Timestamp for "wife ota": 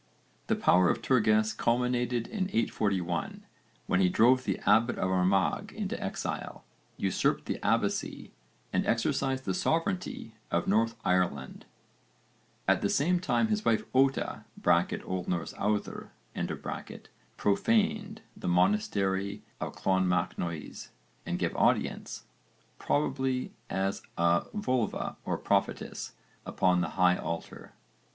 13.63-14.45